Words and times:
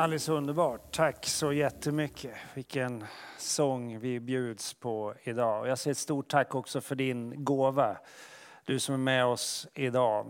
Alldeles 0.00 0.28
underbart. 0.28 0.92
Tack 0.92 1.26
så 1.26 1.52
jättemycket. 1.52 2.34
Vilken 2.54 3.04
sång 3.38 3.98
vi 3.98 4.20
bjuds 4.20 4.74
på 4.74 5.14
idag. 5.22 5.60
Och 5.60 5.68
jag 5.68 5.78
säger 5.78 5.92
ett 5.92 5.98
stort 5.98 6.28
tack 6.28 6.54
också 6.54 6.80
för 6.80 6.94
din 6.94 7.44
gåva, 7.44 7.96
du 8.64 8.78
som 8.78 8.94
är 8.94 8.98
med 8.98 9.26
oss 9.26 9.68
idag. 9.74 10.26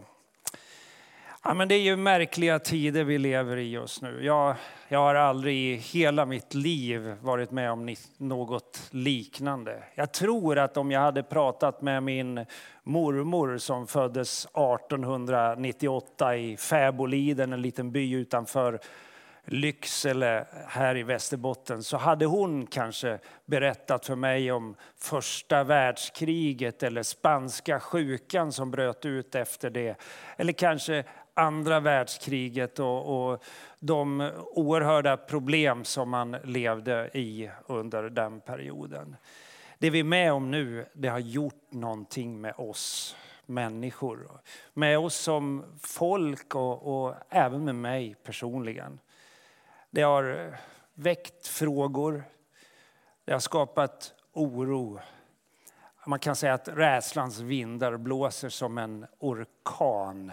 Ja, 1.45 1.55
men 1.55 1.69
det 1.69 1.75
är 1.75 1.81
ju 1.81 1.97
märkliga 1.97 2.59
tider 2.59 3.05
vi 3.05 3.19
lever 3.19 3.57
i 3.57 3.71
just 3.71 4.03
nu. 4.03 4.25
Jag, 4.25 4.57
jag 4.89 4.99
har 4.99 5.15
aldrig 5.15 5.57
i 5.57 5.75
hela 5.75 6.27
mitt 6.27 6.55
liv 6.55 7.17
varit 7.21 7.51
med 7.51 7.73
om 7.73 7.95
något 8.17 8.89
liknande. 8.91 9.83
Jag 9.95 10.13
tror 10.13 10.59
att 10.59 10.77
om 10.77 10.91
jag 10.91 11.01
hade 11.01 11.23
pratat 11.23 11.83
med 11.83 12.03
min 12.03 12.47
mormor 12.83 13.59
som 13.59 13.87
föddes 13.87 14.45
1898 14.45 16.37
i 16.37 16.57
Fäboliden, 16.57 17.53
en 17.53 17.63
liten 17.63 17.93
by 17.93 18.13
utanför 18.13 18.81
Lycksele 19.53 20.47
här 20.67 20.97
i 20.97 21.03
Västerbotten 21.03 21.83
så 21.83 21.97
hade 21.97 22.27
hon 22.27 22.67
kanske 22.67 23.19
berättat 23.45 24.07
för 24.07 24.17
mig 24.17 24.53
om 24.53 24.77
första 24.97 25.65
världskriget 25.65 26.83
eller 26.83 27.03
spanska 27.03 27.81
sjukan 27.81 28.53
som 28.53 28.71
bröt 28.71 29.07
ut 29.07 29.35
efter 29.35 29.71
det. 29.71 30.01
Eller 30.37 30.53
kanske 30.53 31.05
andra 31.35 31.81
världskriget 31.81 32.79
och, 32.79 33.31
och 33.33 33.45
de 33.79 34.31
oerhörda 34.53 35.17
problem 35.17 35.85
som 35.85 36.11
man 36.11 36.37
levde 36.45 37.11
i 37.13 37.51
under 37.67 38.03
den 38.03 38.41
perioden. 38.41 39.17
Det 39.79 39.91
vi 39.91 40.01
är 40.01 40.05
med 40.05 40.33
om 40.33 40.51
nu, 40.51 40.87
det 40.93 41.09
har 41.09 41.19
gjort 41.19 41.73
någonting 41.73 42.41
med 42.41 42.55
oss 42.57 43.17
människor. 43.47 44.41
Med 44.75 44.99
oss 44.99 45.15
som 45.15 45.65
folk 45.81 46.55
och, 46.55 47.05
och 47.05 47.15
även 47.29 47.65
med 47.65 47.75
mig 47.75 48.15
personligen. 48.25 48.99
Det 49.93 50.03
har 50.03 50.47
eh, 50.47 50.55
väckt 50.95 51.47
frågor. 51.47 52.25
Det 53.25 53.33
har 53.33 53.41
skapat 53.41 54.15
oro. 54.33 55.01
Man 56.07 56.19
kan 56.19 56.37
säga 56.37 56.55
att 56.55 56.69
rädslans 56.69 57.39
vindar 57.39 57.97
blåser 57.97 58.49
som 58.49 58.79
en 58.79 59.07
orkan 59.19 60.33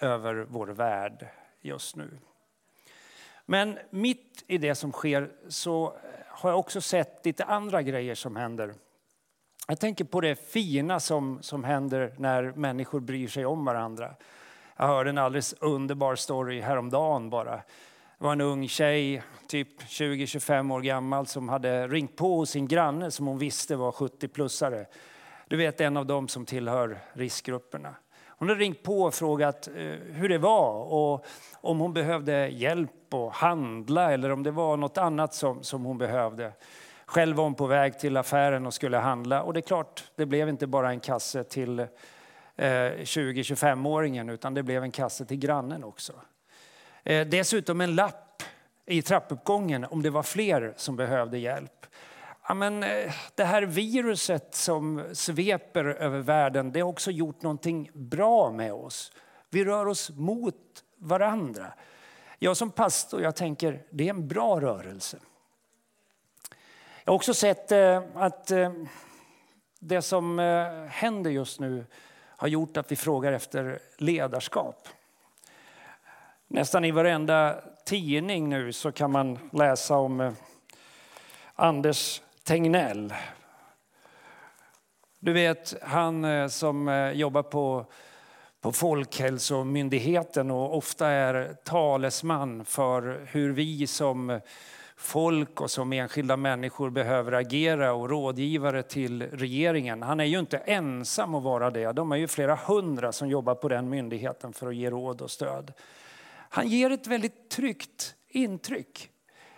över 0.00 0.34
vår 0.34 0.66
värld 0.66 1.26
just 1.60 1.96
nu. 1.96 2.18
Men 3.46 3.78
mitt 3.90 4.44
i 4.46 4.58
det 4.58 4.74
som 4.74 4.92
sker 4.92 5.32
så 5.48 5.86
eh, 5.86 5.92
har 6.28 6.50
jag 6.50 6.58
också 6.58 6.80
sett 6.80 7.26
lite 7.26 7.44
andra 7.44 7.82
grejer 7.82 8.14
som 8.14 8.36
händer. 8.36 8.74
Jag 9.68 9.80
tänker 9.80 10.04
på 10.04 10.20
det 10.20 10.36
fina 10.36 11.00
som, 11.00 11.42
som 11.42 11.64
händer 11.64 12.14
när 12.18 12.42
människor 12.42 13.00
bryr 13.00 13.28
sig 13.28 13.46
om 13.46 13.64
varandra. 13.64 14.14
Jag 14.76 14.86
hörde 14.86 15.10
en 15.10 15.18
alldeles 15.18 15.52
underbar 15.52 16.16
story 16.16 16.60
häromdagen 16.60 17.30
bara 17.30 17.62
det 18.18 18.24
var 18.24 18.32
en 18.32 18.40
ung 18.40 18.68
tjej, 18.68 19.22
typ 19.48 19.82
20-25 19.82 20.74
år 20.74 20.80
gammal, 20.80 21.26
som 21.26 21.48
hade 21.48 21.88
ringt 21.88 22.16
på 22.16 22.36
hos 22.36 22.50
sin 22.50 22.68
granne 22.68 23.10
som 23.10 23.26
hon 23.26 23.38
visste 23.38 23.76
var 23.76 23.92
70-plussare. 23.92 24.86
Du 25.48 25.56
vet, 25.56 25.80
en 25.80 25.96
av 25.96 26.06
dem 26.06 26.28
som 26.28 26.46
tillhör 26.46 26.98
riskgrupperna. 27.12 27.94
Hon 28.26 28.48
hade 28.48 28.60
ringt 28.60 28.82
på 28.82 29.02
och 29.02 29.14
frågat 29.14 29.68
eh, 29.68 29.74
hur 30.12 30.28
det 30.28 30.38
var 30.38 30.92
och 30.92 31.26
om 31.54 31.78
hon 31.78 31.92
behövde 31.92 32.48
hjälp 32.48 33.14
att 33.14 33.32
handla 33.32 34.12
eller 34.12 34.30
om 34.30 34.42
det 34.42 34.50
var 34.50 34.76
något 34.76 34.98
annat 34.98 35.34
som, 35.34 35.62
som 35.62 35.84
hon 35.84 35.98
behövde. 35.98 36.52
Själv 37.06 37.36
var 37.36 37.44
hon 37.44 37.54
på 37.54 37.66
väg 37.66 37.98
till 37.98 38.16
affären 38.16 38.66
och 38.66 38.74
skulle 38.74 38.96
handla. 38.96 39.42
Och 39.42 39.52
det 39.52 39.60
är 39.60 39.62
klart, 39.62 40.04
det 40.16 40.26
blev 40.26 40.48
inte 40.48 40.66
bara 40.66 40.90
en 40.90 41.00
kasse 41.00 41.44
till 41.44 41.78
eh, 41.78 41.86
20-25-åringen 42.56 44.30
utan 44.30 44.54
det 44.54 44.62
blev 44.62 44.82
en 44.82 44.92
kasse 44.92 45.24
till 45.24 45.38
grannen 45.38 45.84
också. 45.84 46.12
Eh, 47.06 47.26
dessutom 47.26 47.80
en 47.80 47.94
lapp 47.94 48.42
i 48.86 49.02
trappuppgången 49.02 49.84
om 49.84 50.02
det 50.02 50.10
var 50.10 50.22
fler 50.22 50.74
som 50.76 50.96
behövde 50.96 51.38
hjälp. 51.38 51.86
Ja, 52.48 52.54
men, 52.54 52.82
eh, 52.82 53.12
det 53.34 53.44
här 53.44 53.62
viruset 53.62 54.54
som 54.54 55.04
sveper 55.12 55.84
över 55.84 56.18
världen 56.18 56.72
det 56.72 56.80
har 56.80 56.88
också 56.88 57.10
gjort 57.10 57.42
någonting 57.42 57.90
bra 57.94 58.50
med 58.50 58.72
oss. 58.72 59.12
Vi 59.50 59.64
rör 59.64 59.86
oss 59.86 60.10
mot 60.10 60.84
varandra. 60.96 61.72
Jag 62.38 62.56
som 62.56 62.70
pastor 62.70 63.22
jag 63.22 63.36
tänker 63.36 63.82
det 63.90 64.04
är 64.04 64.10
en 64.10 64.28
bra 64.28 64.60
rörelse. 64.60 65.18
Jag 67.04 67.12
har 67.12 67.16
också 67.16 67.34
sett 67.34 67.72
eh, 67.72 68.02
att 68.14 68.52
det 69.78 70.02
som 70.02 70.38
händer 70.90 71.30
just 71.30 71.60
nu 71.60 71.86
har 72.36 72.48
gjort 72.48 72.76
att 72.76 72.92
vi 72.92 72.96
frågar 72.96 73.32
efter 73.32 73.78
ledarskap. 73.98 74.88
Nästan 76.54 76.84
i 76.84 76.90
varenda 76.90 77.56
tidning 77.84 78.48
nu 78.48 78.72
så 78.72 78.92
kan 78.92 79.10
man 79.10 79.38
läsa 79.52 79.96
om 79.96 80.20
eh, 80.20 80.32
Anders 81.54 82.22
Tegnell. 82.44 83.14
Du 85.18 85.32
vet, 85.32 85.74
han 85.82 86.24
eh, 86.24 86.48
som 86.48 86.88
eh, 86.88 87.10
jobbar 87.10 87.42
på, 87.42 87.86
på 88.60 88.72
Folkhälsomyndigheten 88.72 90.50
och 90.50 90.76
ofta 90.76 91.08
är 91.08 91.56
talesman 91.64 92.64
för 92.64 93.26
hur 93.30 93.52
vi 93.52 93.86
som 93.86 94.40
folk 94.96 95.60
och 95.60 95.70
som 95.70 95.92
enskilda 95.92 96.36
människor 96.36 96.90
behöver 96.90 97.32
agera 97.32 97.92
och 97.92 98.10
rådgivare 98.10 98.82
till 98.82 99.22
regeringen. 99.22 100.02
Han 100.02 100.20
är 100.20 100.24
ju 100.24 100.38
inte 100.38 100.58
ensam 100.58 101.34
att 101.34 101.42
vara 101.42 101.70
det. 101.70 101.92
De 101.92 102.12
är 102.12 102.16
ju 102.16 102.28
flera 102.28 102.54
hundra 102.54 103.12
som 103.12 103.28
jobbar 103.28 103.54
på 103.54 103.68
den 103.68 103.88
myndigheten 103.88 104.52
för 104.52 104.66
att 104.66 104.76
ge 104.76 104.90
råd 104.90 105.20
och 105.20 105.30
stöd. 105.30 105.72
Han 106.54 106.68
ger 106.68 106.90
ett 106.90 107.06
väldigt 107.06 107.50
tryggt 107.50 108.14
intryck. 108.28 109.10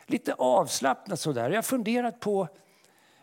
Lite 0.07 0.35
avslappnat 0.35 1.21
sådär. 1.21 1.51
Jag 1.51 1.57
har 1.57 1.63
funderat 1.63 2.21
på 2.21 2.49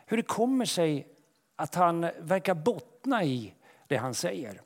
hur 0.06 0.18
det 0.18 0.24
kommer 0.24 0.66
sig 0.66 1.08
att 1.56 1.76
han 1.76 2.02
verkar 2.20 2.54
bottna 2.54 3.24
i 3.24 3.54
det 3.88 3.98
han 3.98 4.14
säger. 4.14 4.62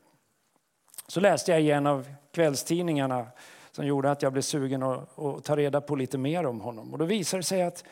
Så 1.07 1.19
läste 1.19 1.51
jag 1.51 1.61
i 1.61 1.71
en 1.71 1.87
av 1.87 2.07
kvällstidningarna 2.31 3.27
som 3.71 3.85
gjorde 3.85 4.11
att 4.11 4.21
jag 4.21 4.33
blev 4.33 4.41
sugen 4.41 4.83
att, 4.83 5.19
att 5.19 5.43
ta 5.43 5.57
reda 5.57 5.81
på 5.81 5.95
lite 5.95 6.17
mer 6.17 6.45
om 6.45 6.61
honom. 6.61 6.93
Och 6.93 6.99
då 6.99 7.05
visade 7.05 7.39
det 7.39 7.45
sig 7.45 7.61
att 7.61 7.83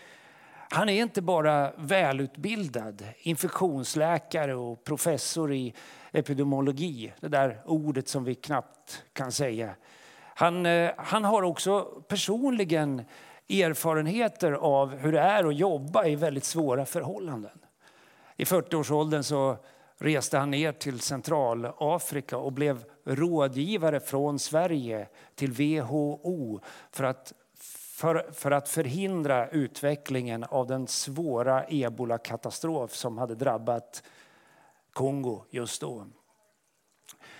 han 0.69 0.89
är 0.89 1.01
inte 1.01 1.21
bara 1.21 1.71
välutbildad 1.77 3.03
infektionsläkare 3.17 4.55
och 4.55 4.83
professor 4.83 5.53
i 5.53 5.73
epidemiologi, 6.11 7.13
det 7.19 7.27
där 7.27 7.61
ordet 7.65 8.07
som 8.07 8.23
vi 8.23 8.35
knappt 8.35 9.03
kan 9.13 9.31
säga. 9.31 9.75
Han, 10.37 10.65
eh, 10.65 10.91
han 10.97 11.23
har 11.23 11.43
också 11.43 11.81
personligen 12.07 13.01
erfarenheter 13.49 14.51
av 14.51 14.95
hur 14.95 15.11
det 15.11 15.19
är 15.19 15.43
att 15.43 15.55
jobba 15.55 16.05
i 16.05 16.15
väldigt 16.15 16.43
svåra 16.43 16.85
förhållanden. 16.85 17.59
I 18.35 18.43
40-årsåldern 18.43 19.23
så 19.23 19.57
reste 19.97 20.37
han 20.37 20.51
ner 20.51 20.71
till 20.71 20.99
Centralafrika 20.99 22.37
och 22.37 22.53
blev 22.53 22.83
rådgivare 23.05 23.99
från 23.99 24.39
Sverige 24.39 25.07
till 25.35 25.51
WHO 25.51 26.59
för 26.91 27.03
att, 27.03 27.33
för, 27.97 28.31
för 28.31 28.51
att 28.51 28.69
förhindra 28.69 29.49
utvecklingen 29.49 30.43
av 30.43 30.67
den 30.67 30.87
svåra 30.87 31.63
ebolakatastrof 31.63 32.93
som 32.93 33.17
hade 33.17 33.35
drabbat 33.35 34.03
Kongo 34.93 35.43
just 35.49 35.81
då. 35.81 36.05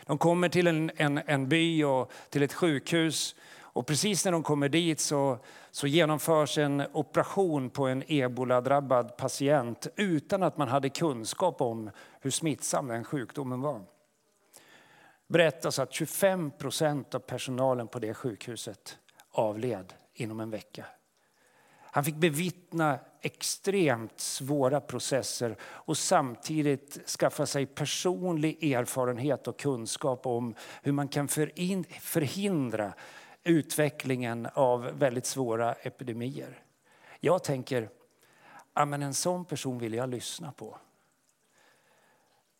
De 0.06 0.18
kommer 0.18 0.50
till 0.50 0.68
en, 0.68 0.92
en, 0.96 1.22
en 1.26 1.50
by 1.50 1.84
och 1.84 2.12
till 2.30 2.44
ett 2.44 2.54
sjukhus. 2.54 3.36
Och 3.58 3.88
precis 3.88 4.26
när 4.26 4.32
de 4.32 4.44
kommer 4.44 4.70
dit 4.70 5.00
så, 5.00 5.40
så 5.72 5.88
genomförs 5.88 6.58
en 6.58 6.84
operation 6.94 7.70
på 7.70 7.88
en 7.88 8.04
ebola-drabbad 8.08 9.18
patient 9.18 9.88
utan 9.96 10.44
att 10.44 10.58
man 10.58 10.68
hade 10.68 10.90
kunskap 10.90 11.62
om 11.62 11.92
hur 12.20 12.32
smittsam 12.32 12.88
den 12.88 13.04
sjukdomen 13.04 13.62
var. 13.62 13.82
Berättas 15.28 15.80
att 15.80 15.94
25 15.94 16.52
procent 16.52 17.16
av 17.16 17.20
personalen 17.20 17.88
på 17.88 18.00
det 18.00 18.14
sjukhuset 18.14 18.98
avled 19.32 19.94
inom 20.14 20.40
en 20.40 20.50
vecka. 20.50 20.86
Han 21.96 22.04
fick 22.04 22.16
bevittna 22.16 23.00
extremt 23.22 24.20
svåra 24.20 24.82
processer 24.82 25.56
och 25.62 25.98
samtidigt 25.98 27.10
skaffa 27.10 27.46
sig 27.46 27.66
personlig 27.66 28.74
erfarenhet 28.74 29.48
och 29.48 29.60
kunskap 29.60 30.26
om 30.26 30.56
hur 30.84 30.92
man 30.92 31.08
kan 31.08 31.28
förhindra 31.28 32.94
utvecklingen 33.44 34.48
av 34.54 34.82
väldigt 34.82 35.26
svåra 35.26 35.74
epidemier. 35.74 36.60
Jag 37.20 37.44
tänker, 37.44 37.90
ja, 38.74 38.86
men 38.86 39.04
en 39.04 39.14
sån 39.14 39.46
person 39.46 39.80
vill 39.80 39.94
jag 39.94 40.10
lyssna 40.10 40.52
på. 40.52 40.78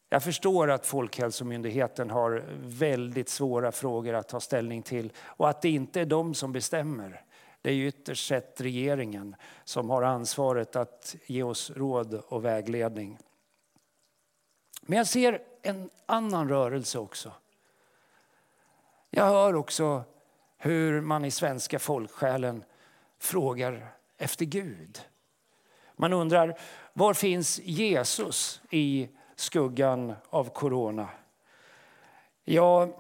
Jag 0.10 0.24
förstår 0.24 0.72
att 0.72 0.86
Folkhälsomyndigheten 0.86 2.10
har 2.10 2.44
väldigt 2.62 3.30
svåra 3.30 3.72
frågor 3.72 4.14
att 4.14 4.30
ta 4.30 4.40
ställning 4.40 4.82
till 4.82 5.12
och 5.18 5.50
att 5.50 5.62
det 5.62 5.70
inte 5.70 6.02
är 6.02 6.06
de 6.06 6.34
som 6.34 6.52
bestämmer. 6.52 7.25
Det 7.66 7.72
är 7.72 7.76
ytterst 7.76 8.28
sett 8.28 8.62
regeringen 8.62 9.36
som 9.64 9.90
har 9.90 10.04
ansvaret 10.04 10.76
att 10.76 11.16
ge 11.26 11.44
oss 11.44 11.72
råd 11.72 12.14
och 12.14 12.46
vägledning. 12.46 13.18
Men 14.82 14.98
jag 14.98 15.08
ser 15.08 15.42
en 15.62 15.90
annan 16.06 16.50
rörelse 16.50 17.00
också. 17.00 17.32
Jag 19.10 19.26
hör 19.26 19.56
också 19.56 20.04
hur 20.58 21.02
man 21.02 21.26
i 21.26 21.32
svenska 21.32 21.80
folksjälen 21.80 22.64
frågar 23.20 23.88
efter 24.18 24.46
Gud. 24.46 25.02
Man 25.96 26.14
undrar, 26.14 26.60
var 26.94 27.14
finns 27.14 27.60
Jesus 27.60 28.62
i 28.70 29.10
skuggan 29.36 30.16
av 30.30 30.50
corona? 30.50 31.10
Ja, 32.44 32.98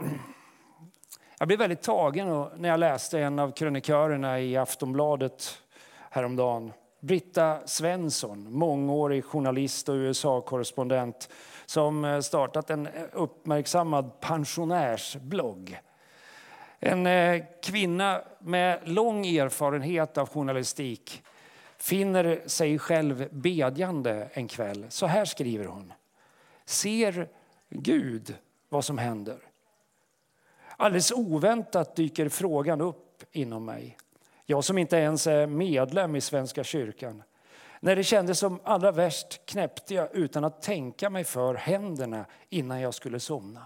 jag 1.37 1.47
blev 1.47 1.59
väldigt 1.59 1.81
tagen 1.81 2.45
när 2.55 2.69
jag 2.69 2.79
läste 2.79 3.19
en 3.19 3.39
av 3.39 3.51
krönikörerna 3.51 4.39
i 4.39 4.57
Aftonbladet 4.57 5.61
häromdagen. 6.09 6.73
Britta 6.99 7.67
Svensson, 7.67 8.53
mångårig 8.53 9.25
journalist 9.25 9.89
och 9.89 9.93
USA-korrespondent 9.93 11.29
som 11.65 12.05
eh, 12.05 12.19
startat 12.19 12.69
en 12.69 12.87
eh, 12.87 13.03
uppmärksammad 13.11 14.19
pensionärsblogg. 14.19 15.79
En 16.79 17.07
eh, 17.07 17.43
kvinna 17.63 18.21
med 18.39 18.79
lång 18.83 19.25
erfarenhet 19.25 20.17
av 20.17 20.29
journalistik 20.29 21.23
finner 21.77 22.41
sig 22.45 22.79
själv 22.79 23.27
bedjande 23.31 24.29
en 24.33 24.47
kväll. 24.47 24.85
Så 24.89 25.05
här 25.05 25.25
skriver 25.25 25.65
hon. 25.65 25.93
Ser 26.65 27.27
Gud 27.69 28.35
vad 28.69 28.85
som 28.85 28.97
händer? 28.97 29.37
Alldeles 30.77 31.11
oväntat 31.11 31.95
dyker 31.95 32.29
frågan 32.29 32.81
upp 32.81 33.23
inom 33.31 33.65
mig. 33.65 33.97
Jag 34.45 34.63
som 34.63 34.77
inte 34.77 34.97
ens 34.97 35.27
är 35.27 35.47
medlem 35.47 36.15
i 36.15 36.21
Svenska 36.21 36.63
kyrkan. 36.63 37.23
När 37.79 37.95
det 37.95 38.03
kändes 38.03 38.39
som 38.39 38.59
allra 38.63 38.91
värst 38.91 39.45
knäppte 39.45 39.93
jag 39.93 40.15
utan 40.15 40.43
att 40.43 40.61
tänka 40.61 41.09
mig 41.09 41.23
för 41.23 41.55
händerna 41.55 42.25
innan 42.49 42.81
jag 42.81 42.93
skulle 42.93 43.19
somna. 43.19 43.65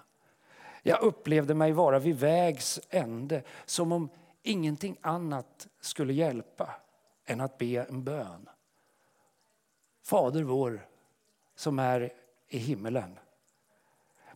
Jag 0.84 1.02
upplevde 1.02 1.54
mig 1.54 1.72
vara 1.72 2.00
vid 2.00 2.20
vägs 2.20 2.80
ände, 2.90 3.44
som 3.66 3.92
om 3.92 4.10
ingenting 4.44 4.98
annat 5.02 5.68
skulle 5.82 6.14
hjälpa 6.14 6.70
än 7.26 7.42
att 7.42 7.58
be 7.58 7.86
en 7.90 8.04
bön. 8.04 8.50
Fader 10.04 10.44
vår 10.44 10.88
som 11.56 11.80
är 11.80 12.14
i 12.48 12.58
himmelen. 12.58 13.20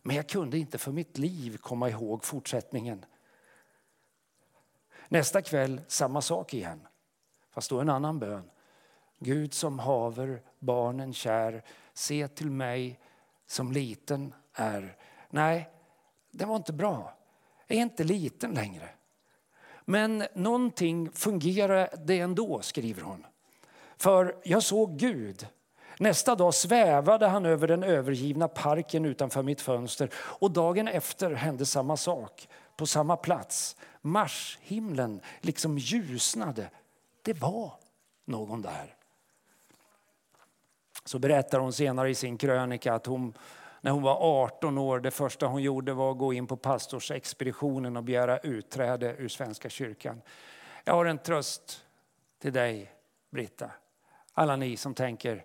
Men 0.06 0.16
jag 0.16 0.28
kunde 0.28 0.58
inte 0.58 0.78
för 0.78 0.92
mitt 0.92 1.18
liv 1.18 1.56
komma 1.56 1.88
ihåg 1.88 2.24
fortsättningen. 2.24 3.04
Nästa 5.08 5.42
kväll 5.42 5.80
samma 5.88 6.22
sak 6.22 6.54
igen, 6.54 6.86
fast 7.50 7.70
då 7.70 7.80
en 7.80 7.88
annan 7.88 8.18
bön. 8.18 8.50
Gud 9.18 9.54
som 9.54 9.78
haver 9.78 10.42
barnen 10.58 11.12
kär, 11.12 11.64
se 11.92 12.28
till 12.28 12.50
mig 12.50 13.00
som 13.46 13.72
liten 13.72 14.34
är. 14.52 14.96
Nej, 15.30 15.70
det 16.30 16.44
var 16.44 16.56
inte 16.56 16.72
bra. 16.72 17.16
Jag 17.66 17.78
är 17.78 17.82
inte 17.82 18.04
liten 18.04 18.54
längre. 18.54 18.88
Men 19.84 20.26
någonting 20.34 21.10
fungerade 21.12 22.14
ändå, 22.14 22.60
skriver 22.62 23.02
hon. 23.02 23.26
För 23.96 24.36
jag 24.44 24.62
såg 24.62 24.98
Gud. 24.98 25.48
Nästa 25.98 26.34
dag 26.34 26.54
svävade 26.54 27.26
han 27.26 27.46
över 27.46 27.68
den 27.68 27.82
övergivna 27.82 28.48
parken 28.48 29.04
utanför 29.04 29.42
mitt 29.42 29.60
fönster 29.60 30.10
och 30.14 30.50
dagen 30.50 30.88
efter 30.88 31.30
hände 31.30 31.66
samma 31.66 31.96
sak 31.96 32.48
på 32.76 32.86
samma 32.86 33.16
plats. 33.16 33.76
Marshimlen 34.00 35.20
liksom 35.40 35.78
ljusnade. 35.78 36.70
Det 37.22 37.32
var 37.32 37.72
någon 38.24 38.62
där. 38.62 38.94
Så 41.04 41.18
berättar 41.18 41.58
hon 41.58 41.72
senare 41.72 42.10
i 42.10 42.14
sin 42.14 42.38
krönika 42.38 42.94
att 42.94 43.06
hon 43.06 43.34
när 43.80 43.90
hon 43.90 44.02
var 44.02 44.44
18 44.44 44.78
år, 44.78 45.00
det 45.00 45.10
första 45.10 45.46
hon 45.46 45.62
gjorde 45.62 45.92
var 45.92 46.10
att 46.10 46.18
gå 46.18 46.32
in 46.32 46.46
på 46.46 46.56
pastorsexpeditionen 46.56 47.96
och 47.96 48.04
begära 48.04 48.38
utträde 48.38 49.14
ur 49.18 49.28
Svenska 49.28 49.68
kyrkan. 49.68 50.22
Jag 50.84 50.94
har 50.94 51.04
en 51.06 51.18
tröst 51.18 51.84
till 52.38 52.52
dig, 52.52 52.92
Britta. 53.30 53.70
Alla 54.32 54.56
ni 54.56 54.76
som 54.76 54.94
tänker 54.94 55.44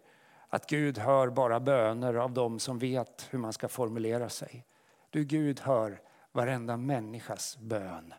att 0.50 0.70
Gud 0.70 0.98
hör 0.98 1.30
bara 1.30 1.60
böner 1.60 2.14
av 2.14 2.34
dem 2.34 2.60
som 2.60 2.80
vet 2.80 3.28
hur 3.30 3.40
man 3.40 3.54
ska 3.54 3.68
formulera 3.68 4.30
sig. 4.30 4.66
Du, 5.10 5.24
Gud 5.24 5.60
hör 5.60 6.02
varenda 6.32 6.78
människas 6.78 7.58
bön. 7.58 8.14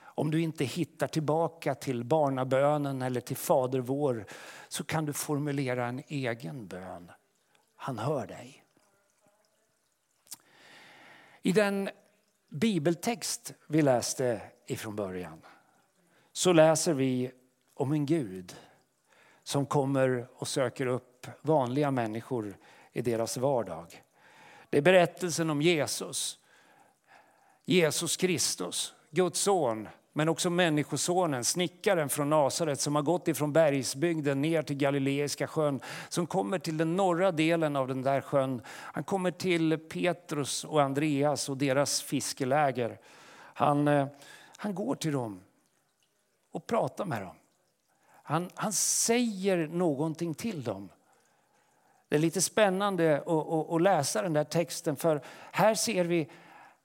Om 0.00 0.30
du 0.30 0.40
inte 0.40 0.64
hittar 0.64 1.08
tillbaka 1.08 1.74
till 1.74 2.04
barnabönen 2.04 3.02
eller 3.02 3.20
till 3.20 3.36
Fader 3.36 3.78
vår 3.78 4.26
så 4.68 4.84
kan 4.84 5.04
du 5.04 5.12
formulera 5.12 5.86
en 5.86 6.02
egen 6.06 6.66
bön. 6.66 7.10
Han 7.76 7.98
hör 7.98 8.26
dig. 8.26 8.64
I 11.42 11.52
den 11.52 11.90
bibeltext 12.48 13.54
vi 13.66 13.82
läste 13.82 14.42
ifrån 14.66 14.96
början 14.96 15.40
så 16.32 16.52
läser 16.52 16.94
vi 16.94 17.32
om 17.74 17.92
en 17.92 18.06
Gud 18.06 18.56
som 19.42 19.66
kommer 19.66 20.28
och 20.34 20.48
söker 20.48 20.86
upp 20.86 21.17
vanliga 21.42 21.90
människor 21.90 22.56
i 22.92 23.02
deras 23.02 23.36
vardag. 23.36 24.02
Det 24.70 24.78
är 24.78 24.82
berättelsen 24.82 25.50
om 25.50 25.62
Jesus, 25.62 26.38
Jesus 27.64 28.16
Kristus, 28.16 28.94
Guds 29.10 29.40
son 29.40 29.88
men 30.18 30.28
också 30.28 30.50
Människosonen, 30.50 31.44
snickaren 31.44 32.08
från 32.08 32.30
Nasaret 32.30 32.80
som 32.80 32.94
har 32.94 33.02
gått 33.02 33.28
ifrån 33.28 33.52
bergsbygden 33.52 34.42
ner 34.42 34.62
till 34.62 34.76
Galileiska 34.76 35.46
sjön, 35.46 35.80
som 36.08 36.26
kommer 36.26 36.58
till 36.58 36.76
den 36.76 36.96
norra 36.96 37.32
delen 37.32 37.76
av 37.76 37.88
den 37.88 38.02
där 38.02 38.20
sjön. 38.20 38.62
Han 38.68 39.04
kommer 39.04 39.30
till 39.30 39.78
Petrus 39.78 40.64
och 40.64 40.82
Andreas 40.82 41.48
och 41.48 41.56
deras 41.56 42.02
fiskeläger. 42.02 42.98
Han, 43.54 43.88
eh, 43.88 44.06
han 44.56 44.74
går 44.74 44.94
till 44.94 45.12
dem 45.12 45.40
och 46.52 46.66
pratar 46.66 47.04
med 47.04 47.22
dem. 47.22 47.36
Han, 48.22 48.50
han 48.54 48.72
säger 48.72 49.68
någonting 49.68 50.34
till 50.34 50.62
dem. 50.62 50.88
Det 52.08 52.16
är 52.16 52.20
lite 52.20 52.42
spännande 52.42 53.16
att, 53.16 53.28
att, 53.28 53.70
att 53.70 53.82
läsa 53.82 54.22
den 54.22 54.32
där 54.32 54.44
texten 54.44 54.96
för 54.96 55.20
här 55.52 55.74
ser 55.74 56.04
vi 56.04 56.28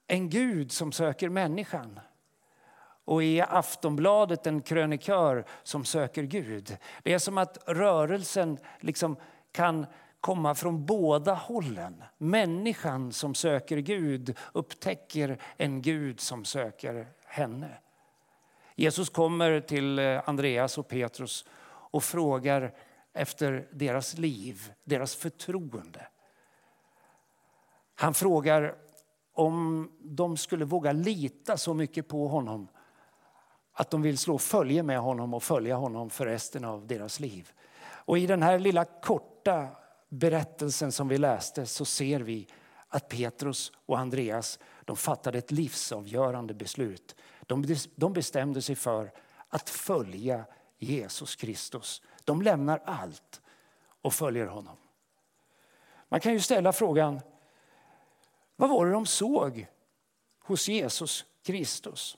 en 0.08 0.30
Gud 0.30 0.72
som 0.72 0.92
söker 0.92 1.30
människan 1.30 2.00
och 3.06 3.24
i 3.24 3.42
Aftonbladet 3.42 4.48
en 4.48 4.62
krönikör 4.62 5.46
som 5.64 5.86
söker 5.86 6.24
Gud. 6.24 6.78
Det 7.04 7.14
är 7.14 7.20
som 7.20 7.38
att 7.38 7.58
rörelsen 7.68 8.58
liksom 8.80 9.16
kan 9.52 9.86
komma 10.20 10.56
från 10.56 10.86
båda 10.86 11.34
hållen. 11.34 12.04
Människan 12.18 13.12
som 13.12 13.36
söker 13.36 13.78
Gud 13.78 14.38
upptäcker 14.54 15.38
en 15.58 15.82
Gud 15.82 16.20
som 16.20 16.46
söker 16.46 17.08
henne. 17.26 17.78
Jesus 18.76 19.10
kommer 19.10 19.60
till 19.60 20.00
eh, 20.00 20.22
Andreas 20.26 20.78
och 20.78 20.88
Petrus 20.88 21.46
och 21.66 22.04
frågar 22.04 22.74
efter 23.14 23.68
deras 23.72 24.18
liv, 24.18 24.74
deras 24.84 25.16
förtroende. 25.16 26.08
Han 27.96 28.14
frågar 28.14 28.76
om 29.34 29.92
de 30.00 30.38
skulle 30.38 30.66
våga 30.66 30.92
lita 30.92 31.58
så 31.58 31.74
mycket 31.74 32.08
på 32.08 32.28
honom 32.28 32.68
att 33.74 33.90
de 33.90 34.02
vill 34.02 34.18
slå 34.18 34.38
följe 34.38 34.84
med 34.84 35.00
honom 35.00 35.34
och 35.34 35.44
följa 35.44 35.76
honom 35.76 36.10
för 36.10 36.26
resten 36.26 36.66
av 36.66 36.88
deras 36.88 37.20
liv. 37.20 37.52
Och 37.84 38.18
i 38.18 38.28
den 38.28 38.44
här 38.44 38.60
lilla 38.60 38.86
korta 38.86 39.68
berättelsen 40.10 40.92
som 40.92 41.08
vi 41.08 41.18
läste 41.18 41.66
så 41.66 41.86
ser 41.86 42.20
vi 42.20 42.48
att 42.88 43.10
Petrus 43.10 43.72
och 43.86 44.00
Andreas 44.00 44.60
de 44.86 44.98
fattade 44.98 45.38
ett 45.38 45.52
livsavgörande 45.52 46.54
beslut. 46.54 47.16
De 47.96 48.14
bestämde 48.14 48.62
sig 48.62 48.76
för 48.76 49.12
att 49.50 49.70
följa 49.70 50.46
Jesus 50.78 51.36
Kristus. 51.36 52.02
De 52.24 52.42
lämnar 52.42 52.82
allt 52.86 53.42
och 54.02 54.14
följer 54.14 54.46
honom. 54.46 54.76
Man 56.10 56.20
kan 56.20 56.34
ju 56.34 56.40
ställa 56.40 56.74
frågan, 56.74 57.20
vad 58.56 58.70
var 58.70 58.86
det 58.86 58.92
de 58.92 59.06
såg 59.06 59.68
hos 60.40 60.68
Jesus 60.68 61.26
Kristus? 61.44 62.18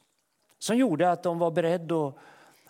som 0.66 0.78
gjorde 0.78 1.12
att 1.12 1.24
de 1.24 1.40
var 1.40 1.52
beredda 1.52 2.08
att, 2.08 2.16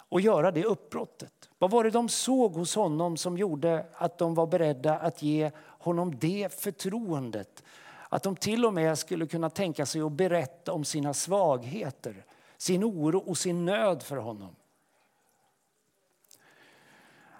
att 0.09 0.23
göra 0.23 0.51
det 0.51 0.63
uppbrottet? 0.63 1.49
Vad 1.57 1.71
var 1.71 1.83
det 1.83 1.89
de 1.89 2.09
såg 2.09 2.53
hos 2.53 2.75
honom 2.75 3.17
som 3.17 3.37
gjorde 3.37 3.85
att 3.93 4.17
de 4.17 4.35
var 4.35 4.47
beredda 4.47 4.97
att 4.97 5.21
ge 5.21 5.51
honom 5.57 6.15
det 6.19 6.53
förtroendet? 6.53 7.63
Att 8.09 8.23
de 8.23 8.35
till 8.35 8.65
och 8.65 8.73
med 8.73 8.97
skulle 8.97 9.27
kunna 9.27 9.49
tänka 9.49 9.85
sig 9.85 10.01
att 10.01 10.11
berätta 10.11 10.73
om 10.73 10.85
sina 10.85 11.13
svagheter, 11.13 12.25
sin 12.57 12.83
oro 12.83 13.19
och 13.19 13.37
sin 13.37 13.65
nöd 13.65 14.03
för 14.03 14.17
honom. 14.17 14.55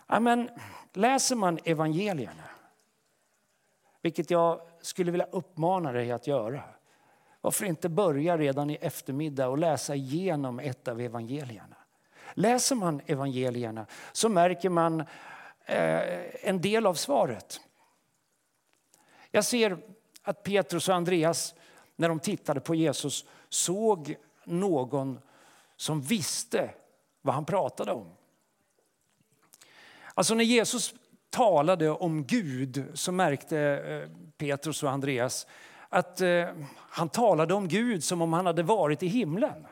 Ja, 0.08 0.20
men, 0.20 0.50
läser 0.94 1.36
man 1.36 1.60
evangelierna, 1.64 2.44
vilket 4.02 4.32
jag 4.32 4.62
skulle 4.82 5.12
vilja 5.12 5.28
uppmana 5.32 5.92
dig 5.92 6.12
att 6.12 6.28
göra. 6.28 6.64
Varför 7.42 7.66
inte 7.66 7.90
börja 7.90 8.38
redan 8.38 8.70
i 8.70 8.78
eftermiddag 8.82 9.48
och 9.48 9.58
läsa 9.58 9.96
igenom 9.96 10.60
ett 10.60 10.88
av 10.88 11.02
evangelierna? 11.02 11.76
Läser 12.34 12.76
man 12.76 13.02
evangelierna 13.06 13.86
så 14.12 14.30
märker 14.30 14.70
man 14.70 15.00
eh, 15.66 16.48
en 16.50 16.62
del 16.62 16.86
av 16.86 16.94
svaret. 16.94 17.62
Jag 19.32 19.46
ser 19.46 19.78
att 20.24 20.44
Petrus 20.44 20.90
och 20.90 20.96
Andreas, 20.96 21.56
när 21.96 22.10
de 22.10 22.20
tittade 22.20 22.60
på 22.60 22.76
Jesus, 22.76 23.26
såg 23.50 24.16
någon 24.44 25.20
som 25.76 26.02
visste 26.02 26.70
vad 27.22 27.36
han 27.36 27.46
pratade 27.46 27.92
om. 27.92 28.12
Alltså 30.16 30.34
när 30.34 30.44
Jesus 30.44 30.94
talade 31.30 31.90
om 31.90 32.26
Gud 32.26 32.86
så 32.94 33.12
märkte 33.12 33.60
eh, 33.60 34.10
Petrus 34.38 34.84
och 34.84 34.92
Andreas 34.92 35.48
att 35.90 36.22
eh, 36.22 36.46
han 36.90 37.10
talade 37.10 37.54
om 37.54 37.68
Gud 37.68 38.04
som 38.04 38.22
om 38.22 38.34
han 38.34 38.46
hade 38.46 38.64
varit 38.64 39.04
i 39.04 39.08
himlen. 39.08 39.68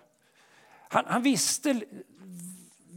Han, 0.89 1.03
han 1.07 1.21
visste, 1.21 1.81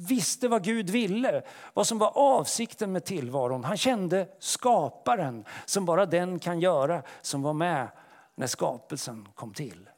visste 0.09 0.49
vad 0.49 0.65
Gud 0.65 0.91
ville, 0.91 1.43
vad 1.75 1.87
som 1.87 1.99
var 1.99 2.13
avsikten 2.19 2.93
med 2.93 3.05
tillvaron. 3.05 3.65
Han 3.65 3.77
kände 3.77 4.29
skaparen 4.39 5.45
som 5.65 5.85
bara 5.85 6.07
den 6.07 6.39
kan 6.39 6.61
göra 6.61 7.03
som 7.23 7.43
var 7.43 7.53
med 7.53 7.89
när 8.35 8.47
skapelsen 8.47 9.29
kom 9.35 9.55
till. 9.55 9.89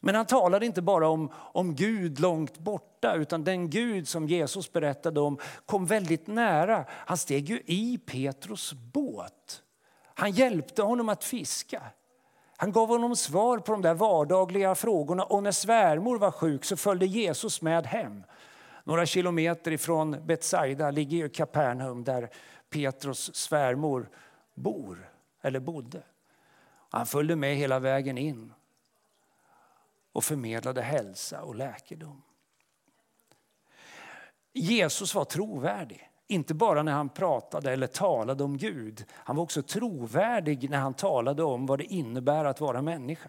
Men 0.00 0.14
han 0.14 0.26
talade 0.26 0.66
inte 0.66 0.82
bara 0.82 1.08
om, 1.08 1.30
om 1.34 1.74
Gud 1.74 2.20
långt 2.20 2.58
borta 2.58 3.14
utan 3.14 3.44
den 3.44 3.70
Gud 3.70 4.08
som 4.08 4.28
Jesus 4.28 4.72
berättade 4.72 5.20
om 5.20 5.38
kom 5.66 5.86
väldigt 5.86 6.26
nära. 6.26 6.84
Han 6.90 7.16
steg 7.16 7.48
ju 7.48 7.62
i 7.66 7.98
Petrus 8.06 8.72
båt. 8.72 9.62
Han 10.14 10.30
hjälpte 10.30 10.82
honom 10.82 11.08
att 11.08 11.24
fiska. 11.24 11.82
Han 12.56 12.72
gav 12.72 12.88
honom 12.88 13.16
svar 13.16 13.58
på 13.58 13.72
de 13.72 13.82
där 13.82 13.94
vardagliga 13.94 14.74
frågorna 14.74 15.24
och 15.24 15.42
när 15.42 15.52
svärmor 15.52 16.18
var 16.18 16.30
sjuk 16.30 16.64
så 16.64 16.76
följde 16.76 17.06
Jesus 17.06 17.62
med 17.62 17.86
hem. 17.86 18.22
Några 18.84 19.06
kilometer 19.06 19.70
ifrån 19.70 20.26
Betsaida 20.26 20.90
ligger 20.90 21.16
ju 21.16 21.28
Kapernaum 21.28 22.04
där 22.04 22.30
Petrus 22.70 23.34
svärmor 23.34 24.08
bor, 24.54 25.10
eller 25.42 25.60
bodde. 25.60 26.02
Han 26.90 27.06
följde 27.06 27.36
med 27.36 27.56
hela 27.56 27.78
vägen 27.78 28.18
in 28.18 28.52
och 30.18 30.24
förmedlade 30.24 30.82
hälsa 30.82 31.42
och 31.42 31.54
läkedom. 31.54 32.22
Jesus 34.52 35.14
var 35.14 35.24
trovärdig. 35.24 36.10
Inte 36.26 36.54
bara 36.54 36.82
när 36.82 36.92
han 36.92 37.08
pratade 37.08 37.72
eller 37.72 37.86
talade 37.86 38.44
om 38.44 38.56
Gud. 38.56 39.04
Han 39.12 39.36
var 39.36 39.42
också 39.42 39.62
trovärdig 39.62 40.70
när 40.70 40.78
han 40.78 40.94
talade 40.94 41.42
om 41.42 41.66
vad 41.66 41.78
det 41.78 41.84
innebär 41.84 42.44
att 42.44 42.60
vara 42.60 42.82
människa. 42.82 43.28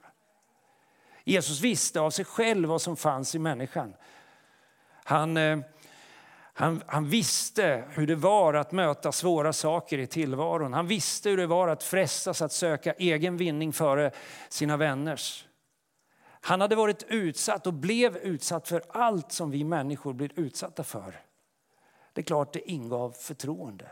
Jesus 1.24 1.62
visste 1.62 2.00
av 2.00 2.10
sig 2.10 2.26
själv 2.26 2.70
vad 2.70 2.82
som 2.82 2.98
fanns 2.98 3.36
i 3.36 3.40
människan. 3.40 3.94
Han, 5.04 5.38
eh, 5.38 5.60
han, 6.54 6.84
han, 6.88 7.10
visste 7.10 7.84
hur 7.90 8.08
det 8.08 8.16
var 8.16 8.54
att 8.54 8.72
möta 8.72 9.12
svåra 9.12 9.54
saker 9.54 9.98
i 9.98 10.08
tillvaron. 10.08 10.74
Han 10.74 10.88
visste 10.88 11.30
hur 11.30 11.38
det 11.38 11.48
var 11.48 11.68
att 11.68 11.84
frestas 11.84 12.42
att 12.42 12.52
söka 12.52 12.94
egen 12.94 13.38
vinning 13.38 13.74
före 13.74 14.12
sina 14.50 14.78
vänners. 14.78 15.46
Han 16.42 16.62
hade 16.62 16.76
varit 16.76 17.04
utsatt 17.08 17.68
och 17.68 17.74
blev 17.74 18.18
utsatt 18.18 18.68
för 18.68 18.84
allt 18.90 19.32
som 19.32 19.52
vi 19.52 19.64
människor 19.64 20.14
blir 20.14 20.40
utsatta 20.40 20.84
för. 20.84 21.22
Det 22.14 22.22
är 22.22 22.26
klart 22.26 22.54
det 22.54 22.72
ingav 22.72 23.12
förtroende. 23.12 23.92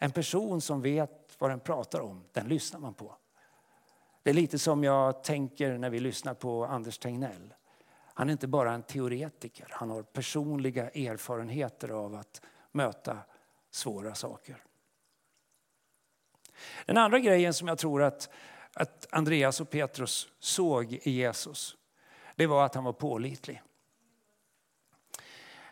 En 0.00 0.10
person 0.10 0.60
som 0.60 0.82
vet 0.82 1.36
vad 1.38 1.50
den 1.50 1.60
pratar 1.60 2.00
om, 2.00 2.24
den 2.32 2.48
lyssnar 2.48 2.80
man 2.80 2.94
på. 2.94 3.16
Det 4.22 4.30
är 4.30 4.34
lite 4.34 4.58
som 4.58 4.84
jag 4.84 5.24
tänker 5.24 5.78
när 5.78 5.90
vi 5.90 6.00
lyssnar 6.00 6.34
på 6.34 6.64
Anders 6.64 6.98
Tegnell. 6.98 7.54
Han 8.14 8.28
är 8.28 8.32
inte 8.32 8.46
bara 8.46 8.72
en 8.72 8.82
teoretiker, 8.82 9.66
han 9.70 9.90
har 9.90 10.02
personliga 10.02 10.90
erfarenheter 10.90 11.88
av 11.88 12.14
att 12.14 12.42
möta 12.72 13.18
svåra 13.70 14.14
saker. 14.14 14.64
Den 16.86 16.98
andra 16.98 17.18
grejen 17.18 17.54
som 17.54 17.68
jag 17.68 17.78
tror 17.78 18.02
att, 18.02 18.28
att 18.74 19.06
Andreas 19.10 19.60
och 19.60 19.70
Petrus 19.70 20.28
såg 20.38 20.92
i 20.92 21.10
Jesus, 21.10 21.76
det 22.36 22.46
var 22.46 22.64
att 22.64 22.74
han 22.74 22.84
var 22.84 22.92
pålitlig. 22.92 23.62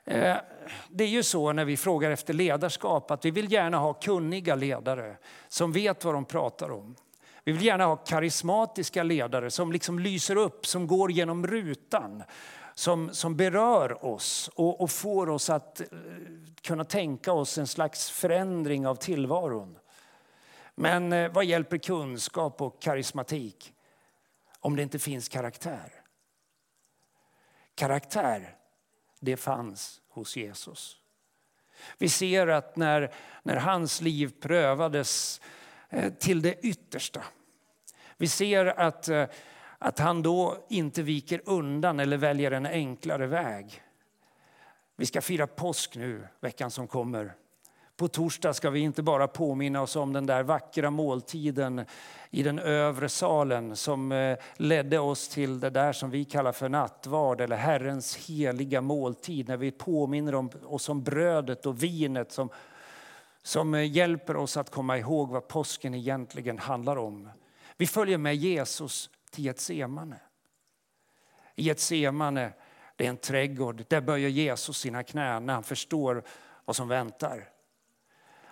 Eh, 0.04 0.36
det 0.88 1.04
är 1.04 1.08
ju 1.08 1.22
så 1.22 1.52
när 1.52 1.64
vi 1.64 1.76
frågar 1.76 2.10
efter 2.10 2.34
ledarskap 2.34 3.10
att 3.10 3.24
vi 3.24 3.30
vill 3.30 3.52
gärna 3.52 3.78
ha 3.78 3.92
kunniga 3.92 4.54
ledare 4.54 5.16
som 5.48 5.72
vet 5.72 6.04
vad 6.04 6.14
de 6.14 6.24
pratar 6.24 6.70
om. 6.70 6.96
Vi 7.44 7.52
vill 7.52 7.64
gärna 7.64 7.84
ha 7.84 7.96
karismatiska 7.96 9.02
ledare 9.02 9.50
som 9.50 9.72
liksom 9.72 9.98
lyser 9.98 10.36
upp, 10.36 10.66
som 10.66 10.86
går 10.86 11.10
genom 11.10 11.46
rutan. 11.46 12.22
Som, 12.74 13.14
som 13.14 13.36
berör 13.36 14.04
oss 14.04 14.50
och, 14.54 14.80
och 14.80 14.90
får 14.90 15.28
oss 15.28 15.50
att 15.50 15.80
eh, 15.80 15.86
kunna 16.62 16.84
tänka 16.84 17.32
oss 17.32 17.58
en 17.58 17.66
slags 17.66 18.10
förändring 18.10 18.86
av 18.86 18.94
tillvaron. 18.94 19.78
Men 20.80 21.12
eh, 21.12 21.32
vad 21.32 21.44
hjälper 21.44 21.78
kunskap 21.78 22.62
och 22.62 22.82
karismatik 22.82 23.74
om 24.60 24.76
det 24.76 24.82
inte 24.82 24.98
finns 24.98 25.28
karaktär? 25.28 25.92
Karaktär, 27.74 28.56
det 29.20 29.36
fanns 29.36 30.00
hos 30.08 30.36
Jesus. 30.36 30.96
Vi 31.98 32.08
ser 32.08 32.46
att 32.46 32.76
när, 32.76 33.14
när 33.42 33.56
hans 33.56 34.00
liv 34.00 34.32
prövades 34.40 35.40
eh, 35.88 36.12
till 36.12 36.42
det 36.42 36.66
yttersta. 36.66 37.24
Vi 38.16 38.28
ser 38.28 38.66
att, 38.66 39.08
eh, 39.08 39.26
att 39.78 39.98
han 39.98 40.22
då 40.22 40.66
inte 40.68 41.02
viker 41.02 41.42
undan 41.44 42.00
eller 42.00 42.16
väljer 42.16 42.50
en 42.50 42.66
enklare 42.66 43.26
väg. 43.26 43.82
Vi 44.96 45.06
ska 45.06 45.20
fira 45.20 45.46
påsk 45.46 45.96
nu, 45.96 46.28
veckan 46.40 46.70
som 46.70 46.86
kommer. 46.86 47.34
På 48.00 48.08
torsdag 48.08 48.54
ska 48.54 48.70
vi 48.70 48.80
inte 48.80 49.02
bara 49.02 49.28
påminna 49.28 49.82
oss 49.82 49.96
om 49.96 50.12
den 50.12 50.26
där 50.26 50.42
vackra 50.42 50.90
måltiden 50.90 51.84
i 52.30 52.42
den 52.42 52.58
övre 52.58 53.08
salen 53.08 53.76
som 53.76 54.12
eh, 54.12 54.38
ledde 54.56 54.98
oss 54.98 55.28
till 55.28 55.60
det 55.60 55.70
där 55.70 55.92
som 55.92 56.10
vi 56.10 56.24
kallar 56.24 56.52
för 56.52 56.68
nattvard 56.68 57.40
eller 57.40 57.56
Herrens 57.56 58.16
heliga 58.16 58.80
måltid 58.80 59.48
när 59.48 59.56
vi 59.56 59.70
påminner 59.70 60.48
oss 60.74 60.88
om 60.88 61.02
brödet 61.02 61.66
och 61.66 61.82
vinet 61.82 62.32
som, 62.32 62.48
som 63.42 63.74
eh, 63.74 63.92
hjälper 63.92 64.36
oss 64.36 64.56
att 64.56 64.70
komma 64.70 64.98
ihåg 64.98 65.30
vad 65.30 65.48
påsken 65.48 65.94
egentligen 65.94 66.58
handlar 66.58 66.96
om. 66.96 67.30
Vi 67.76 67.86
följer 67.86 68.18
med 68.18 68.36
Jesus 68.36 69.10
till 69.30 69.44
Getsemane. 69.44 70.20
I 71.54 71.62
Getsemane, 71.62 72.52
det 72.96 73.06
är 73.06 73.10
en 73.10 73.16
trädgård, 73.16 73.84
där 73.88 74.00
böjer 74.00 74.28
Jesus 74.28 74.78
sina 74.78 75.02
knän 75.02 75.46
när 75.46 75.54
han 75.54 75.62
förstår 75.62 76.22
vad 76.64 76.76
som 76.76 76.88
väntar. 76.88 77.59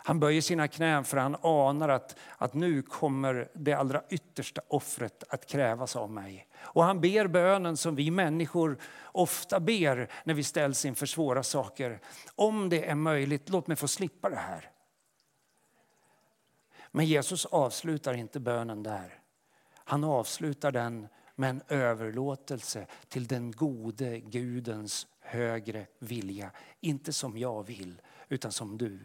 Han 0.09 0.21
böjer 0.21 0.41
sina 0.41 0.69
knän 0.69 1.05
för 1.05 1.17
han 1.17 1.37
anar 1.43 1.89
att, 1.89 2.17
att 2.37 2.55
nu 2.55 2.83
kommer 2.83 3.49
det 3.55 3.73
allra 3.73 4.03
yttersta 4.11 4.61
offret 4.69 5.25
att 5.29 5.47
krävas 5.47 5.97
av 5.97 6.11
mig. 6.11 6.49
Och 6.59 6.85
han 6.85 7.01
ber 7.01 7.27
bönen 7.27 7.77
som 7.77 7.95
vi 7.95 8.11
människor 8.11 8.79
ofta 9.05 9.61
ber 9.61 10.11
när 10.25 10.35
vi 10.35 10.45
ställs 10.45 10.85
inför 10.85 11.07
svåra 11.07 11.43
saker. 11.43 12.01
Om 12.35 12.69
det 12.69 12.89
är 12.89 12.95
möjligt, 12.95 13.49
låt 13.49 13.67
mig 13.67 13.77
få 13.77 13.89
slippa 13.89 14.31
det 14.31 14.37
här. 14.37 14.71
Men 16.91 17.07
Jesus 17.07 17.47
avslutar 17.47 18.15
inte 18.15 18.41
bönen 18.41 18.83
där. 18.83 19.19
Han 19.75 20.05
avslutar 20.05 20.73
den 20.73 21.09
med 21.35 21.51
en 21.51 21.63
överlåtelse 21.69 22.87
till 23.09 23.27
den 23.27 23.51
gode 23.51 24.21
Gudens 24.21 25.07
högre 25.21 25.87
vilja. 25.99 26.51
Inte 26.81 27.13
som 27.13 27.39
jag 27.39 27.67
vill, 27.67 28.03
utan 28.29 28.53
som 28.53 28.79
du. 28.79 29.01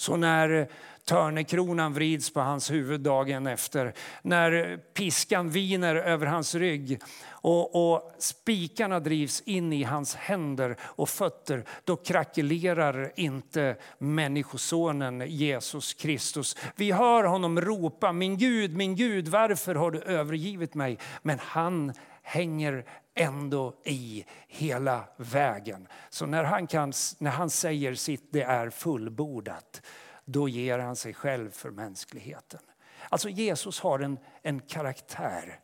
Så 0.00 0.16
när 0.16 0.68
törnekronan 1.04 1.94
vrids 1.94 2.32
på 2.32 2.40
hans 2.40 2.70
huvud 2.70 3.00
dagen 3.00 3.46
efter, 3.46 3.94
när 4.22 4.76
piskan 4.94 5.50
viner 5.50 5.96
över 5.96 6.26
hans 6.26 6.54
rygg 6.54 7.00
och, 7.28 7.92
och 7.92 8.12
spikarna 8.18 9.00
drivs 9.00 9.40
in 9.40 9.72
i 9.72 9.82
hans 9.82 10.14
händer 10.14 10.76
och 10.80 11.08
fötter, 11.08 11.64
då 11.84 11.96
krackelerar 11.96 13.12
inte 13.16 13.76
Människosonen 13.98 15.24
Jesus 15.26 15.94
Kristus. 15.94 16.56
Vi 16.76 16.92
hör 16.92 17.24
honom 17.24 17.60
ropa, 17.60 18.12
min 18.12 18.38
Gud, 18.38 18.76
min 18.76 18.96
Gud, 18.96 19.28
varför 19.28 19.74
har 19.74 19.90
du 19.90 20.00
övergivit 20.00 20.74
mig? 20.74 20.98
Men 21.22 21.38
han 21.42 21.92
hänger 22.22 22.84
ändå 23.18 23.74
i 23.84 24.24
hela 24.46 25.08
vägen. 25.16 25.88
Så 26.10 26.26
när 26.26 26.44
han, 26.44 26.66
kan, 26.66 26.92
när 27.18 27.30
han 27.30 27.50
säger 27.50 27.94
sitt, 27.94 28.32
det 28.32 28.42
är 28.42 28.70
fullbordat, 28.70 29.82
då 30.24 30.48
ger 30.48 30.78
han 30.78 30.96
sig 30.96 31.14
själv 31.14 31.50
för 31.50 31.70
mänskligheten. 31.70 32.60
Alltså 33.08 33.28
Jesus 33.28 33.80
har 33.80 33.98
en, 33.98 34.18
en 34.42 34.60
karaktär 34.60 35.60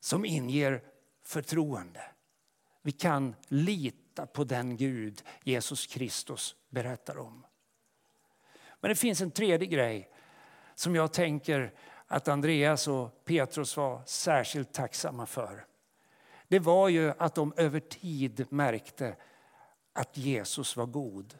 som 0.00 0.24
inger 0.24 0.82
förtroende. 1.24 2.02
Vi 2.82 2.92
kan 2.92 3.34
lita 3.48 4.26
på 4.26 4.44
den 4.44 4.76
Gud 4.76 5.22
Jesus 5.42 5.86
Kristus 5.86 6.56
berättar 6.68 7.18
om. 7.18 7.46
Men 8.80 8.88
det 8.88 8.94
finns 8.94 9.20
en 9.20 9.30
tredje 9.30 9.66
grej 9.68 10.10
som 10.74 10.94
jag 10.94 11.12
tänker 11.12 11.74
att 12.06 12.28
Andreas 12.28 12.88
och 12.88 13.24
Petrus 13.24 13.76
var 13.76 14.02
särskilt 14.06 14.72
tacksamma 14.72 15.26
för. 15.26 15.66
Det 16.48 16.58
var 16.58 16.88
ju 16.88 17.12
att 17.18 17.34
de 17.34 17.52
över 17.56 17.80
tid 17.80 18.46
märkte 18.48 19.16
att 19.92 20.16
Jesus 20.16 20.76
var 20.76 20.86
god. 20.86 21.34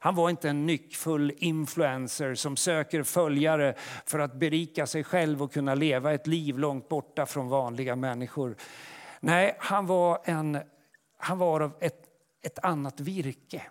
Han 0.00 0.14
var 0.14 0.30
inte 0.30 0.48
en 0.48 0.66
nyckfull 0.66 1.32
influencer 1.36 2.34
som 2.34 2.56
söker 2.56 3.02
följare 3.02 3.74
för 4.06 4.18
att 4.18 4.34
berika 4.34 4.86
sig 4.86 5.04
själv 5.04 5.42
och 5.42 5.52
kunna 5.52 5.74
leva 5.74 6.14
ett 6.14 6.26
liv 6.26 6.58
långt 6.58 6.88
borta 6.88 7.26
från 7.26 7.48
vanliga 7.48 7.96
människor. 7.96 8.56
Nej, 9.20 9.56
han 9.58 9.86
var, 9.86 10.20
en, 10.24 10.58
han 11.16 11.38
var 11.38 11.60
av 11.60 11.76
ett, 11.80 12.02
ett 12.42 12.58
annat 12.58 13.00
virke. 13.00 13.62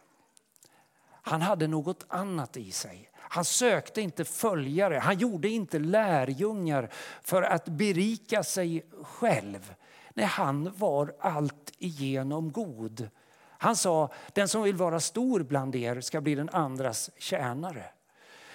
Han 1.22 1.42
hade 1.42 1.68
något 1.68 2.06
annat 2.08 2.58
i 2.58 2.72
sig. 2.72 3.10
Han 3.14 3.46
sökte 3.46 4.02
inte 4.02 4.26
följare, 4.26 4.96
han 4.98 5.18
gjorde 5.18 5.50
inte 5.50 5.80
lärjungar 5.80 6.90
för 7.22 7.42
att 7.42 7.66
berika 7.66 8.44
sig 8.44 8.86
själv. 9.04 9.74
Nej, 10.18 10.26
han 10.26 10.74
var 10.78 11.16
allt 11.20 11.72
igenom 11.78 12.52
god. 12.52 13.10
Han 13.50 13.76
sa, 13.76 14.12
den 14.34 14.48
som 14.48 14.64
vill 14.64 14.76
vara 14.76 15.00
stor 15.00 15.44
bland 15.44 15.76
er 15.76 16.02
ska 16.02 16.22
bli 16.22 16.36
den 16.36 16.50
andras 16.50 17.10
tjänare. 17.18 17.84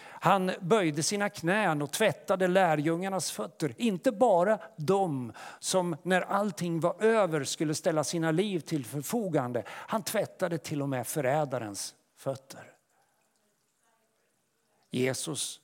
Han 0.02 0.52
böjde 0.60 1.02
sina 1.02 1.28
knän 1.28 1.82
och 1.82 1.90
tvättade 1.90 2.48
lärjungarnas 2.48 3.30
fötter. 3.30 3.74
Inte 3.76 4.12
bara 4.12 4.58
de 4.76 5.32
som 5.58 5.96
när 6.02 6.20
allting 6.20 6.80
var 6.80 7.02
över 7.02 7.44
skulle 7.44 7.74
ställa 7.74 8.04
sina 8.04 8.30
liv 8.30 8.60
till 8.60 8.84
förfogande. 8.84 9.62
Han 9.68 10.02
tvättade 10.02 10.58
till 10.58 10.82
och 10.82 10.88
med 10.88 11.06
förrädarens 11.06 11.94
fötter. 12.16 12.72
Jesus 14.90 15.60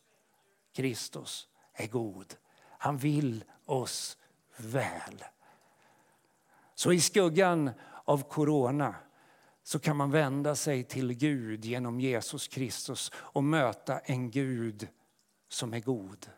Kristus 0.73 1.49
är 1.73 1.87
god. 1.87 2.35
Han 2.79 2.97
vill 2.97 3.45
oss 3.65 4.17
väl. 4.57 5.25
Så 6.79 6.93
i 6.93 7.01
skuggan 7.01 7.71
av 8.05 8.23
corona 8.23 8.95
så 9.63 9.79
kan 9.79 9.97
man 9.97 10.11
vända 10.11 10.55
sig 10.55 10.85
till 10.85 11.13
Gud 11.13 11.65
genom 11.65 12.01
Jesus 12.01 12.49
Kristus 12.49 13.13
och 13.15 13.45
möta 13.45 13.99
en 13.99 14.31
Gud 14.31 14.89
som 15.49 15.75
är 15.75 15.81
god. 15.81 16.31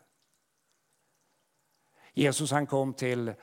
Jesus 2.13 2.51
han 2.51 2.67
kom 2.67 2.93
till, 2.93 3.33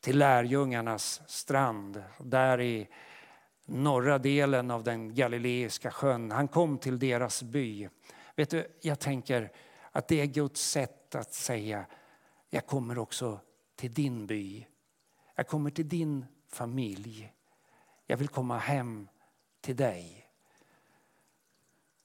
till 0.00 0.18
lärjungarnas 0.18 1.22
strand 1.26 2.02
där 2.18 2.60
i 2.60 2.88
norra 3.64 4.18
delen 4.18 4.70
av 4.70 4.84
den 4.84 5.14
galileiska 5.14 5.90
sjön. 5.90 6.30
Han 6.30 6.48
kom 6.48 6.78
till 6.78 6.98
deras 6.98 7.42
by. 7.42 7.88
Vet 8.34 8.50
du, 8.50 8.78
jag 8.80 8.98
tänker 8.98 9.52
att 9.92 10.08
det 10.08 10.20
är 10.20 10.26
Guds 10.26 10.70
sätt 10.70 11.14
att 11.14 11.34
säga 11.34 11.86
jag 12.50 12.66
kommer 12.66 12.98
också 12.98 13.40
till 13.76 13.94
din 13.94 14.26
by. 14.26 14.66
Jag 15.36 15.46
kommer 15.46 15.70
till 15.70 15.88
din 15.88 16.24
familj. 16.48 17.32
Jag 18.06 18.16
vill 18.16 18.28
komma 18.28 18.58
hem 18.58 19.08
till 19.60 19.76
dig. 19.76 20.28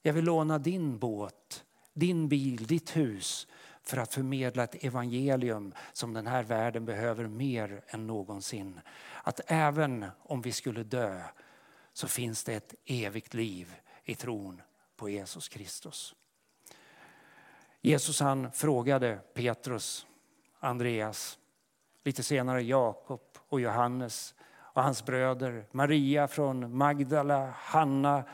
Jag 0.02 0.12
vill 0.12 0.24
låna 0.24 0.58
din 0.58 0.98
båt, 0.98 1.64
din 1.92 2.28
bil, 2.28 2.66
ditt 2.66 2.96
hus 2.96 3.46
för 3.82 3.96
att 3.96 4.14
förmedla 4.14 4.64
ett 4.64 4.84
evangelium 4.84 5.74
som 5.92 6.12
den 6.12 6.26
här 6.26 6.42
världen 6.42 6.84
behöver 6.84 7.26
mer 7.26 7.84
än 7.86 8.06
någonsin. 8.06 8.80
Att 9.22 9.40
även 9.46 10.06
om 10.18 10.42
vi 10.42 10.52
skulle 10.52 10.84
dö 10.84 11.22
så 11.92 12.08
finns 12.08 12.44
det 12.44 12.54
ett 12.54 12.74
evigt 12.84 13.34
liv 13.34 13.74
i 14.04 14.14
tron 14.14 14.62
på 14.96 15.08
Jesus 15.08 15.48
Kristus. 15.48 16.14
Jesus 17.80 18.20
han 18.20 18.52
frågade 18.52 19.20
Petrus, 19.34 20.06
Andreas, 20.60 21.38
lite 22.04 22.22
senare 22.22 22.62
Jakob 22.62 23.20
och 23.48 23.60
Johannes 23.60 24.34
och 24.74 24.82
hans 24.82 25.04
bröder, 25.04 25.66
Maria 25.70 26.28
från 26.28 26.76
Magdala, 26.76 27.50
Hanna 27.56 28.24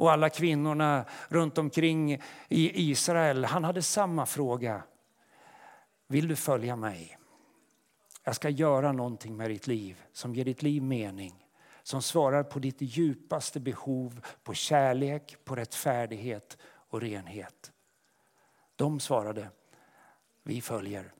och 0.00 0.12
alla 0.12 0.30
kvinnorna 0.30 1.04
runt 1.28 1.58
omkring 1.58 2.12
i 2.48 2.90
Israel. 2.90 3.44
Han 3.44 3.64
hade 3.64 3.82
samma 3.82 4.26
fråga. 4.26 4.82
Vill 6.06 6.28
du 6.28 6.36
följa 6.36 6.76
mig? 6.76 7.18
Jag 8.24 8.36
ska 8.36 8.48
göra 8.48 8.92
någonting 8.92 9.36
med 9.36 9.50
ditt 9.50 9.66
liv 9.66 10.02
som 10.12 10.34
ger 10.34 10.44
ditt 10.44 10.62
liv 10.62 10.82
mening. 10.82 11.46
Som 11.82 12.02
svarar 12.02 12.42
på 12.42 12.58
ditt 12.58 12.76
djupaste 12.80 13.60
behov 13.60 14.26
på 14.42 14.54
kärlek, 14.54 15.36
på 15.44 15.56
rättfärdighet 15.56 16.58
och 16.62 17.00
renhet. 17.00 17.72
De 18.76 19.00
svarade, 19.00 19.48
vi 20.42 20.60
följer. 20.60 21.12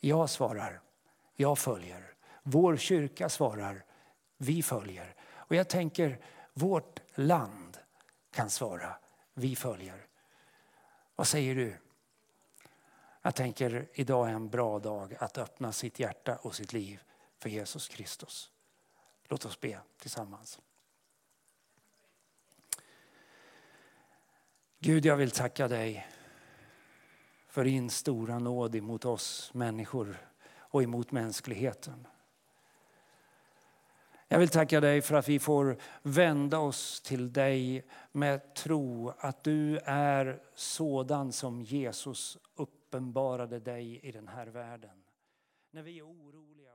Jag 0.00 0.30
svarar, 0.30 0.80
jag 1.36 1.58
följer. 1.58 2.14
Vår 2.42 2.76
kyrka 2.76 3.28
svarar, 3.28 3.84
vi 4.36 4.62
följer. 4.62 5.14
Och 5.32 5.54
jag 5.54 5.68
tänker, 5.68 6.24
vårt 6.52 7.00
land 7.14 7.78
kan 8.30 8.50
svara, 8.50 8.96
vi 9.34 9.56
följer. 9.56 10.06
Vad 11.16 11.26
säger 11.26 11.54
du? 11.54 11.76
Jag 13.22 13.34
tänker, 13.34 13.88
idag 13.92 14.28
är 14.28 14.32
en 14.32 14.48
bra 14.48 14.78
dag 14.78 15.16
att 15.18 15.38
öppna 15.38 15.72
sitt 15.72 15.98
hjärta 15.98 16.36
och 16.36 16.54
sitt 16.54 16.72
liv 16.72 17.02
för 17.38 17.48
Jesus 17.48 17.88
Kristus. 17.88 18.50
Låt 19.24 19.44
oss 19.44 19.60
be 19.60 19.80
tillsammans. 19.98 20.60
Gud, 24.78 25.06
jag 25.06 25.16
vill 25.16 25.30
tacka 25.30 25.68
dig 25.68 26.08
för 27.50 27.64
din 27.64 27.90
stora 27.90 28.38
nåd 28.38 28.76
emot 28.76 29.04
oss 29.04 29.54
människor 29.54 30.16
och 30.58 30.82
emot 30.82 31.12
mänskligheten. 31.12 32.06
Jag 34.28 34.38
vill 34.38 34.48
tacka 34.48 34.80
dig 34.80 35.02
för 35.02 35.14
att 35.14 35.28
vi 35.28 35.38
får 35.38 35.76
vända 36.02 36.58
oss 36.58 37.00
till 37.00 37.32
dig 37.32 37.86
med 38.12 38.54
tro 38.54 39.12
att 39.18 39.44
du 39.44 39.78
är 39.84 40.42
sådan 40.54 41.32
som 41.32 41.62
Jesus 41.62 42.38
uppenbarade 42.54 43.60
dig 43.60 44.00
i 44.02 44.12
den 44.12 44.28
här 44.28 44.46
världen. 44.46 45.02
När 45.70 45.82
vi 45.82 45.98
är 45.98 46.02
oroliga 46.06 46.72